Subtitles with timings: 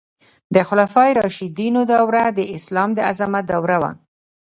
[0.55, 3.91] د خلفای راشدینو دوره د اسلام د عظمت دوره وه.